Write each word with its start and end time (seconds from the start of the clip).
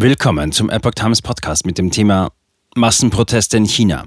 Willkommen 0.00 0.52
zum 0.52 0.70
Epoch 0.70 0.92
Times 0.92 1.20
Podcast 1.20 1.66
mit 1.66 1.76
dem 1.76 1.90
Thema 1.90 2.30
Massenproteste 2.76 3.56
in 3.56 3.64
China. 3.64 4.04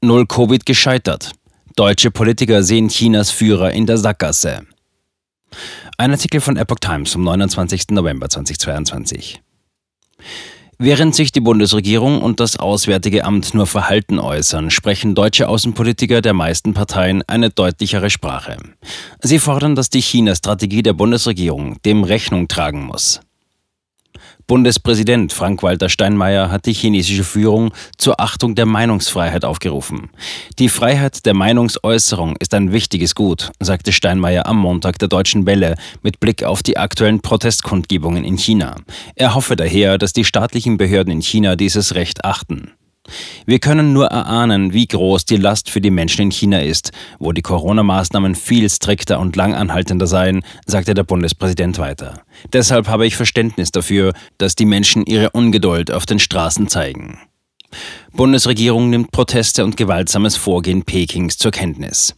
Null 0.00 0.26
Covid 0.26 0.66
gescheitert. 0.66 1.30
Deutsche 1.76 2.10
Politiker 2.10 2.64
sehen 2.64 2.88
Chinas 2.88 3.30
Führer 3.30 3.70
in 3.70 3.86
der 3.86 3.98
Sackgasse. 3.98 4.66
Ein 5.96 6.10
Artikel 6.10 6.40
von 6.40 6.56
Epoch 6.56 6.80
Times 6.80 7.12
vom 7.12 7.22
29. 7.22 7.90
November 7.90 8.28
2022. 8.28 9.40
Während 10.76 11.14
sich 11.14 11.30
die 11.30 11.38
Bundesregierung 11.38 12.20
und 12.20 12.40
das 12.40 12.56
Auswärtige 12.56 13.24
Amt 13.24 13.54
nur 13.54 13.68
verhalten 13.68 14.18
äußern, 14.18 14.72
sprechen 14.72 15.14
deutsche 15.14 15.48
Außenpolitiker 15.48 16.20
der 16.20 16.34
meisten 16.34 16.74
Parteien 16.74 17.22
eine 17.28 17.50
deutlichere 17.50 18.10
Sprache. 18.10 18.56
Sie 19.22 19.38
fordern, 19.38 19.76
dass 19.76 19.88
die 19.88 20.02
China-Strategie 20.02 20.82
der 20.82 20.94
Bundesregierung 20.94 21.80
dem 21.82 22.02
Rechnung 22.02 22.48
tragen 22.48 22.84
muss. 22.84 23.20
Bundespräsident 24.48 25.34
Frank-Walter 25.34 25.90
Steinmeier 25.90 26.50
hat 26.50 26.64
die 26.64 26.72
chinesische 26.72 27.22
Führung 27.22 27.70
zur 27.98 28.18
Achtung 28.18 28.54
der 28.54 28.64
Meinungsfreiheit 28.64 29.44
aufgerufen. 29.44 30.08
Die 30.58 30.70
Freiheit 30.70 31.26
der 31.26 31.34
Meinungsäußerung 31.34 32.34
ist 32.38 32.54
ein 32.54 32.72
wichtiges 32.72 33.14
Gut, 33.14 33.50
sagte 33.60 33.92
Steinmeier 33.92 34.46
am 34.46 34.56
Montag 34.56 34.98
der 35.00 35.08
Deutschen 35.08 35.44
Welle 35.44 35.74
mit 36.02 36.18
Blick 36.18 36.44
auf 36.44 36.62
die 36.62 36.78
aktuellen 36.78 37.20
Protestkundgebungen 37.20 38.24
in 38.24 38.38
China. 38.38 38.76
Er 39.16 39.34
hoffe 39.34 39.54
daher, 39.54 39.98
dass 39.98 40.14
die 40.14 40.24
staatlichen 40.24 40.78
Behörden 40.78 41.12
in 41.12 41.20
China 41.20 41.54
dieses 41.54 41.94
Recht 41.94 42.24
achten. 42.24 42.72
Wir 43.46 43.58
können 43.58 43.92
nur 43.92 44.06
erahnen, 44.06 44.72
wie 44.72 44.86
groß 44.86 45.24
die 45.24 45.36
Last 45.36 45.70
für 45.70 45.80
die 45.80 45.90
Menschen 45.90 46.22
in 46.22 46.30
China 46.30 46.60
ist, 46.60 46.92
wo 47.18 47.32
die 47.32 47.42
Corona-Maßnahmen 47.42 48.34
viel 48.34 48.68
strikter 48.70 49.20
und 49.20 49.36
langanhaltender 49.36 50.06
seien, 50.06 50.42
sagte 50.66 50.94
der 50.94 51.04
Bundespräsident 51.04 51.78
weiter. 51.78 52.22
Deshalb 52.52 52.88
habe 52.88 53.06
ich 53.06 53.16
Verständnis 53.16 53.72
dafür, 53.72 54.12
dass 54.38 54.54
die 54.54 54.66
Menschen 54.66 55.04
ihre 55.06 55.30
Ungeduld 55.30 55.90
auf 55.90 56.06
den 56.06 56.18
Straßen 56.18 56.68
zeigen. 56.68 57.18
Bundesregierung 58.12 58.90
nimmt 58.90 59.10
Proteste 59.10 59.64
und 59.64 59.76
gewaltsames 59.76 60.36
Vorgehen 60.36 60.82
Pekings 60.82 61.36
zur 61.36 61.50
Kenntnis. 61.50 62.14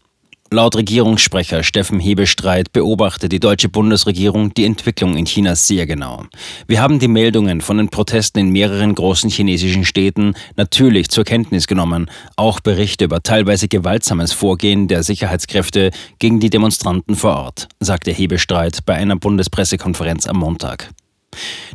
Laut 0.52 0.74
Regierungssprecher 0.74 1.62
Steffen 1.62 2.00
Hebestreit 2.00 2.72
beobachtet 2.72 3.30
die 3.30 3.38
deutsche 3.38 3.68
Bundesregierung 3.68 4.52
die 4.52 4.64
Entwicklung 4.64 5.16
in 5.16 5.24
China 5.24 5.54
sehr 5.54 5.86
genau. 5.86 6.24
Wir 6.66 6.82
haben 6.82 6.98
die 6.98 7.06
Meldungen 7.06 7.60
von 7.60 7.76
den 7.76 7.88
Protesten 7.88 8.40
in 8.40 8.50
mehreren 8.50 8.96
großen 8.96 9.30
chinesischen 9.30 9.84
Städten 9.84 10.34
natürlich 10.56 11.08
zur 11.08 11.22
Kenntnis 11.22 11.68
genommen, 11.68 12.10
auch 12.34 12.58
Berichte 12.58 13.04
über 13.04 13.22
teilweise 13.22 13.68
gewaltsames 13.68 14.32
Vorgehen 14.32 14.88
der 14.88 15.04
Sicherheitskräfte 15.04 15.92
gegen 16.18 16.40
die 16.40 16.50
Demonstranten 16.50 17.14
vor 17.14 17.36
Ort, 17.36 17.68
sagte 17.78 18.10
Hebestreit 18.10 18.80
bei 18.84 18.94
einer 18.94 19.14
Bundespressekonferenz 19.14 20.26
am 20.26 20.38
Montag. 20.38 20.90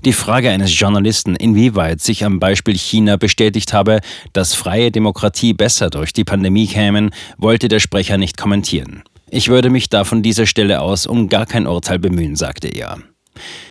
Die 0.04 0.14
Frage 0.14 0.50
eines 0.50 0.78
Journalisten, 0.78 1.36
inwieweit 1.36 2.02
sich 2.02 2.24
am 2.24 2.40
Beispiel 2.40 2.78
China 2.78 3.18
bestätigt 3.18 3.74
habe, 3.74 4.00
dass 4.34 4.54
freie 4.54 4.92
Demokratie 4.92 5.54
besser 5.54 5.90
durch 5.90 6.14
die 6.14 6.24
Pandemie 6.24 6.68
kämen, 6.68 7.12
wollte 7.38 7.68
der 7.68 7.80
Sprecher 7.80 8.18
nicht 8.18 8.38
kommentieren. 8.38 9.04
Ich 9.30 9.50
würde 9.50 9.70
mich 9.70 9.90
da 9.90 10.04
von 10.04 10.22
dieser 10.22 10.46
Stelle 10.46 10.82
aus 10.82 11.08
um 11.08 11.30
gar 11.30 11.46
kein 11.46 11.68
Urteil 11.68 12.00
bemühen, 12.00 12.36
sagte 12.36 12.68
er. 12.68 13.00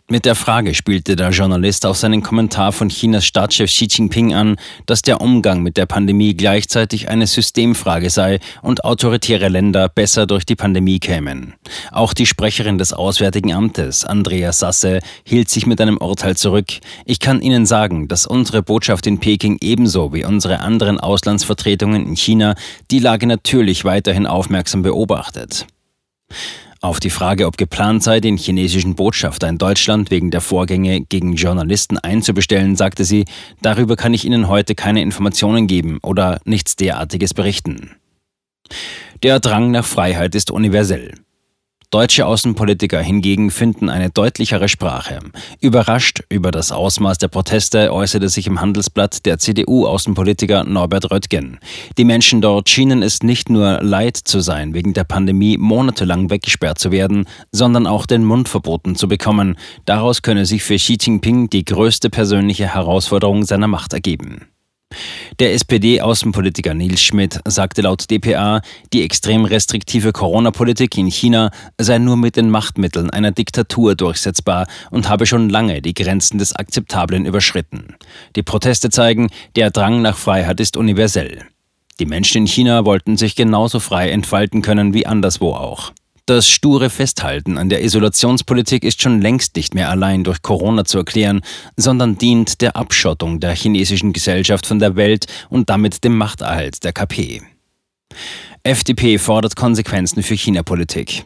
Mit 0.07 0.25
der 0.25 0.35
Frage 0.35 0.75
spielte 0.75 1.15
der 1.15 1.31
Journalist 1.31 1.85
auf 1.85 1.97
seinen 1.97 2.21
Kommentar 2.21 2.71
von 2.71 2.89
Chinas 2.89 3.25
Staatschef 3.25 3.71
Xi 3.71 3.87
Jinping 3.89 4.33
an, 4.33 4.55
dass 4.85 5.01
der 5.01 5.19
Umgang 5.19 5.63
mit 5.63 5.77
der 5.77 5.87
Pandemie 5.87 6.35
gleichzeitig 6.35 7.09
eine 7.09 7.25
Systemfrage 7.25 8.09
sei 8.11 8.39
und 8.61 8.85
autoritäre 8.85 9.49
Länder 9.49 9.89
besser 9.89 10.27
durch 10.27 10.45
die 10.45 10.55
Pandemie 10.55 10.99
kämen. 10.99 11.55
Auch 11.91 12.13
die 12.13 12.27
Sprecherin 12.27 12.77
des 12.77 12.93
Auswärtigen 12.93 13.53
Amtes, 13.53 14.05
Andrea 14.05 14.51
Sasse, 14.51 14.99
hielt 15.23 15.49
sich 15.49 15.65
mit 15.65 15.81
einem 15.81 15.97
Urteil 15.97 16.37
zurück. 16.37 16.67
Ich 17.05 17.19
kann 17.19 17.41
Ihnen 17.41 17.65
sagen, 17.65 18.07
dass 18.07 18.27
unsere 18.27 18.61
Botschaft 18.61 19.07
in 19.07 19.19
Peking 19.19 19.57
ebenso 19.61 20.13
wie 20.13 20.23
unsere 20.23 20.59
anderen 20.59 20.99
Auslandsvertretungen 20.99 22.05
in 22.05 22.15
China 22.15 22.55
die 22.91 22.99
Lage 22.99 23.25
natürlich 23.25 23.85
weiterhin 23.85 24.27
aufmerksam 24.27 24.83
beobachtet. 24.83 25.65
Auf 26.85 26.99
die 26.99 27.09
Frage, 27.09 27.47
ob 27.47 27.57
geplant 27.57 28.03
sei, 28.03 28.19
den 28.19 28.37
chinesischen 28.37 28.93
Botschafter 28.93 29.49
in 29.49 29.57
Deutschland 29.57 30.11
wegen 30.11 30.29
der 30.29 30.39
Vorgänge 30.39 31.01
gegen 31.01 31.33
Journalisten 31.33 31.97
einzubestellen, 31.97 32.75
sagte 32.75 33.05
sie, 33.05 33.25
darüber 33.59 33.95
kann 33.95 34.13
ich 34.13 34.23
Ihnen 34.23 34.47
heute 34.47 34.75
keine 34.75 35.01
Informationen 35.01 35.65
geben 35.65 35.97
oder 36.03 36.39
nichts 36.45 36.75
derartiges 36.75 37.33
berichten. 37.33 37.95
Der 39.23 39.39
Drang 39.39 39.71
nach 39.71 39.83
Freiheit 39.83 40.35
ist 40.35 40.51
universell. 40.51 41.15
Deutsche 41.95 42.25
Außenpolitiker 42.25 42.99
hingegen 42.99 43.51
finden 43.51 43.87
eine 43.87 44.09
deutlichere 44.09 44.67
Sprache. 44.67 45.19
Überrascht 45.61 46.23
über 46.27 46.51
das 46.51 46.73
Ausmaß 46.73 47.19
der 47.19 47.29
Proteste 47.29 47.93
äußerte 47.93 48.27
sich 48.27 48.47
im 48.47 48.59
Handelsblatt 48.59 49.25
der 49.25 49.39
CDU-Außenpolitiker 49.39 50.65
Norbert 50.65 51.09
Röttgen. 51.09 51.57
Die 51.97 52.03
Menschen 52.03 52.41
dort 52.41 52.67
schienen 52.67 53.01
es 53.01 53.23
nicht 53.23 53.49
nur 53.49 53.81
leid 53.81 54.17
zu 54.17 54.41
sein, 54.41 54.73
wegen 54.73 54.91
der 54.91 55.05
Pandemie 55.05 55.57
monatelang 55.57 56.29
weggesperrt 56.29 56.79
zu 56.79 56.91
werden, 56.91 57.27
sondern 57.53 57.87
auch 57.87 58.05
den 58.05 58.25
Mund 58.25 58.49
verboten 58.49 58.97
zu 58.97 59.07
bekommen. 59.07 59.55
Daraus 59.85 60.21
könne 60.21 60.45
sich 60.45 60.63
für 60.63 60.75
Xi 60.75 60.97
Jinping 60.99 61.49
die 61.49 61.63
größte 61.63 62.09
persönliche 62.09 62.67
Herausforderung 62.67 63.45
seiner 63.45 63.69
Macht 63.69 63.93
ergeben. 63.93 64.47
Der 65.39 65.53
SPD-Außenpolitiker 65.53 66.73
Nils 66.73 67.01
Schmidt 67.01 67.39
sagte 67.45 67.81
laut 67.81 68.09
dpa, 68.09 68.61
die 68.93 69.03
extrem 69.03 69.45
restriktive 69.45 70.11
Corona-Politik 70.11 70.97
in 70.97 71.07
China 71.07 71.51
sei 71.79 71.97
nur 71.97 72.17
mit 72.17 72.35
den 72.35 72.49
Machtmitteln 72.49 73.09
einer 73.09 73.31
Diktatur 73.31 73.95
durchsetzbar 73.95 74.67
und 74.91 75.09
habe 75.09 75.25
schon 75.25 75.49
lange 75.49 75.81
die 75.81 75.93
Grenzen 75.93 76.37
des 76.37 76.55
Akzeptablen 76.55 77.25
überschritten. 77.25 77.95
Die 78.35 78.43
Proteste 78.43 78.89
zeigen, 78.89 79.29
der 79.55 79.71
Drang 79.71 80.01
nach 80.01 80.17
Freiheit 80.17 80.59
ist 80.59 80.77
universell. 80.77 81.45
Die 81.99 82.05
Menschen 82.05 82.39
in 82.39 82.47
China 82.47 82.85
wollten 82.85 83.15
sich 83.15 83.35
genauso 83.35 83.79
frei 83.79 84.09
entfalten 84.09 84.61
können 84.61 84.93
wie 84.93 85.05
anderswo 85.05 85.53
auch. 85.53 85.93
Das 86.27 86.49
sture 86.49 86.89
Festhalten 86.89 87.59
an 87.59 87.69
der 87.69 87.83
Isolationspolitik 87.83 88.83
ist 88.83 88.99
schon 88.99 89.21
längst 89.21 89.55
nicht 89.55 89.75
mehr 89.75 89.91
allein 89.91 90.23
durch 90.23 90.41
Corona 90.41 90.83
zu 90.83 90.97
erklären, 90.97 91.41
sondern 91.77 92.17
dient 92.17 92.61
der 92.61 92.75
Abschottung 92.75 93.39
der 93.39 93.53
chinesischen 93.55 94.11
Gesellschaft 94.11 94.65
von 94.65 94.79
der 94.79 94.95
Welt 94.95 95.27
und 95.49 95.69
damit 95.69 96.03
dem 96.03 96.17
Machterhalt 96.17 96.83
der 96.83 96.93
KP. 96.93 97.43
FDP 98.63 99.19
fordert 99.19 99.55
Konsequenzen 99.55 100.23
für 100.23 100.33
China-Politik. 100.33 101.25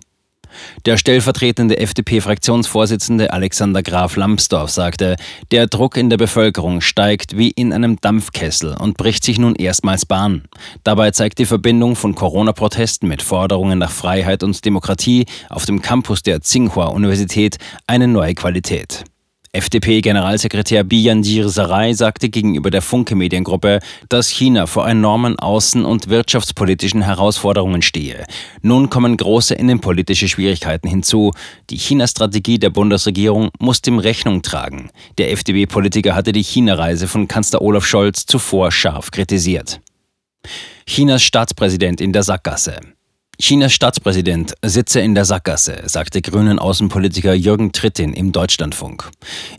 Der 0.85 0.97
stellvertretende 0.97 1.77
FDP-Fraktionsvorsitzende 1.77 3.33
Alexander 3.33 3.83
Graf 3.83 4.15
Lambsdorff 4.15 4.69
sagte, 4.69 5.15
der 5.51 5.67
Druck 5.67 5.97
in 5.97 6.09
der 6.09 6.17
Bevölkerung 6.17 6.81
steigt 6.81 7.37
wie 7.37 7.49
in 7.49 7.73
einem 7.73 7.99
Dampfkessel 7.99 8.75
und 8.77 8.97
bricht 8.97 9.23
sich 9.23 9.39
nun 9.39 9.55
erstmals 9.55 10.05
Bahn. 10.05 10.43
Dabei 10.83 11.11
zeigt 11.11 11.39
die 11.39 11.45
Verbindung 11.45 11.95
von 11.95 12.15
Corona-Protesten 12.15 13.07
mit 13.07 13.21
Forderungen 13.21 13.79
nach 13.79 13.91
Freiheit 13.91 14.43
und 14.43 14.63
Demokratie 14.65 15.25
auf 15.49 15.65
dem 15.65 15.81
Campus 15.81 16.23
der 16.23 16.41
Tsinghua-Universität 16.41 17.57
eine 17.87 18.07
neue 18.07 18.33
Qualität. 18.33 19.03
FDP-Generalsekretär 19.51 20.83
Biyanjir 20.83 21.49
Sarai 21.49 21.93
sagte 21.93 22.29
gegenüber 22.29 22.69
der 22.69 22.83
Funke 22.83 23.15
Mediengruppe, 23.15 23.79
dass 24.07 24.29
China 24.29 24.67
vor 24.67 24.87
enormen 24.87 25.37
außen- 25.37 25.83
und 25.83 26.09
wirtschaftspolitischen 26.09 27.01
Herausforderungen 27.01 27.81
stehe. 27.81 28.25
Nun 28.61 28.89
kommen 28.89 29.17
große 29.17 29.55
innenpolitische 29.55 30.27
Schwierigkeiten 30.27 30.88
hinzu. 30.88 31.31
Die 31.71 31.77
China-Strategie 31.77 32.59
der 32.59 32.69
Bundesregierung 32.69 33.49
muss 33.59 33.81
dem 33.81 33.97
Rechnung 33.97 34.43
tragen. 34.43 34.91
Der 35.17 35.31
FDP-Politiker 35.31 36.13
hatte 36.13 36.31
die 36.31 36.43
China-Reise 36.43 37.07
von 37.07 37.27
Kanzler 37.27 37.61
Olaf 37.61 37.85
Scholz 37.85 38.27
zuvor 38.27 38.71
scharf 38.71 39.09
kritisiert. 39.09 39.81
Chinas 40.85 41.23
Staatspräsident 41.23 42.01
in 42.01 42.13
der 42.13 42.23
Sackgasse. 42.23 42.79
Chinas 43.41 43.72
Staatspräsident 43.72 44.53
sitze 44.66 45.00
in 45.00 45.16
der 45.16 45.23
Sackgasse, 45.23 45.83
sagte 45.85 46.22
grünen 46.22 46.59
Außenpolitiker 46.59 47.33
Jürgen 47.33 47.72
Trittin 47.72 48.11
im 48.11 48.33
Deutschlandfunk. 48.33 49.09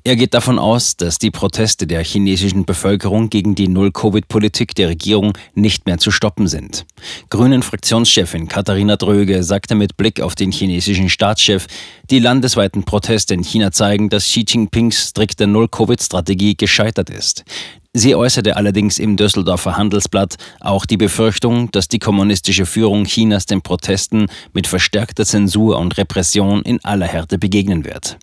Er 0.04 0.16
geht 0.16 0.34
davon 0.34 0.58
aus, 0.58 0.98
dass 0.98 1.16
die 1.16 1.30
Proteste 1.30 1.86
der 1.86 2.04
chinesischen 2.04 2.66
Bevölkerung 2.66 3.30
gegen 3.30 3.54
die 3.54 3.68
Null-Covid-Politik 3.68 4.74
der 4.74 4.90
Regierung 4.90 5.32
nicht 5.54 5.86
mehr 5.86 5.96
zu 5.96 6.10
stoppen 6.10 6.46
sind. 6.46 6.84
Grünen 7.30 7.62
Fraktionschefin 7.62 8.48
Katharina 8.48 8.96
Dröge 8.96 9.42
sagte 9.42 9.74
mit 9.74 9.96
Blick 9.96 10.20
auf 10.20 10.34
den 10.34 10.52
chinesischen 10.52 11.08
Staatschef, 11.08 11.66
die 12.10 12.18
landesweiten 12.18 12.84
Proteste 12.84 13.32
in 13.32 13.42
China 13.42 13.72
zeigen, 13.72 14.10
dass 14.10 14.24
Xi 14.24 14.44
Jinpings 14.46 15.08
strikte 15.08 15.46
Null-Covid-Strategie 15.46 16.54
gescheitert 16.54 17.08
ist. 17.08 17.44
Sie 17.92 18.14
äußerte 18.14 18.56
allerdings 18.56 19.00
im 19.00 19.16
Düsseldorfer 19.16 19.76
Handelsblatt 19.76 20.36
auch 20.60 20.86
die 20.86 20.96
Befürchtung, 20.96 21.72
dass 21.72 21.88
die 21.88 21.98
kommunistische 21.98 22.64
Führung 22.64 23.04
Chinas 23.04 23.46
den 23.46 23.62
Protesten 23.62 24.26
mit 24.52 24.68
verstärkter 24.68 25.26
Zensur 25.26 25.76
und 25.76 25.98
Repression 25.98 26.62
in 26.62 26.78
aller 26.84 27.06
Härte 27.06 27.36
begegnen 27.36 27.84
wird. 27.84 28.16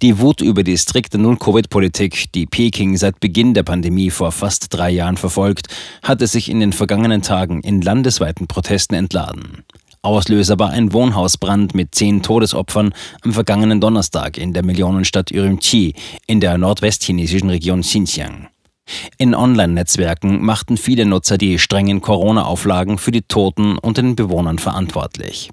Die 0.00 0.18
Wut 0.18 0.40
über 0.40 0.62
die 0.62 0.78
strikte 0.78 1.18
Null-Covid-Politik, 1.18 2.32
die 2.32 2.46
Peking 2.46 2.96
seit 2.96 3.20
Beginn 3.20 3.52
der 3.52 3.64
Pandemie 3.64 4.10
vor 4.10 4.32
fast 4.32 4.72
drei 4.72 4.90
Jahren 4.90 5.18
verfolgt, 5.18 5.68
hatte 6.02 6.26
sich 6.26 6.50
in 6.50 6.60
den 6.60 6.72
vergangenen 6.72 7.20
Tagen 7.20 7.60
in 7.60 7.82
landesweiten 7.82 8.46
Protesten 8.46 8.94
entladen. 8.94 9.64
Auslöser 10.00 10.58
war 10.58 10.70
ein 10.70 10.94
Wohnhausbrand 10.94 11.74
mit 11.74 11.94
zehn 11.94 12.22
Todesopfern 12.22 12.94
am 13.22 13.32
vergangenen 13.32 13.80
Donnerstag 13.80 14.38
in 14.38 14.54
der 14.54 14.64
Millionenstadt 14.64 15.32
Urumqi 15.32 15.94
in 16.26 16.40
der 16.40 16.56
nordwestchinesischen 16.56 17.50
Region 17.50 17.82
Xinjiang. 17.82 18.48
In 19.18 19.34
Online-Netzwerken 19.34 20.44
machten 20.44 20.76
viele 20.76 21.06
Nutzer 21.06 21.38
die 21.38 21.58
strengen 21.58 22.00
Corona-Auflagen 22.00 22.98
für 22.98 23.10
die 23.10 23.22
Toten 23.22 23.78
und 23.78 23.96
den 23.96 24.16
Bewohnern 24.16 24.58
verantwortlich. 24.58 25.50